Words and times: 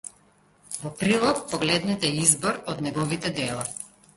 Во 0.83 0.89
прилог 1.01 1.43
погледнете 1.53 2.09
избор 2.23 2.59
од 2.75 2.85
неговите 2.87 3.37
дела. 3.43 3.71